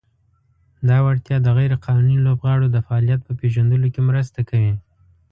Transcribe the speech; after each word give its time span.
دا 0.87 0.97
وړتیا 1.05 1.37
د 1.41 1.47
"غیر 1.57 1.71
قانوني 1.85 2.17
لوبغاړو 2.25 2.67
د 2.71 2.77
فعالیت" 2.85 3.21
په 3.23 3.33
پېژندلو 3.39 3.87
کې 3.93 4.01
مرسته 4.09 4.39
کوي. 4.49 4.73